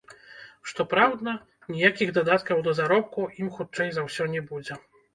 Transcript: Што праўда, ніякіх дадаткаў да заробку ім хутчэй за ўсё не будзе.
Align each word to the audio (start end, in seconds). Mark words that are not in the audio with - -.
Што 0.71 0.85
праўда, 0.93 1.35
ніякіх 1.77 2.15
дадаткаў 2.17 2.65
да 2.71 2.75
заробку 2.83 3.31
ім 3.45 3.55
хутчэй 3.59 3.89
за 4.03 4.11
ўсё 4.11 4.23
не 4.37 4.47
будзе. 4.53 4.85